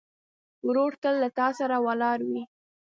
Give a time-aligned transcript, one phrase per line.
[0.67, 2.43] ورور تل له تا سره ولاړ وي.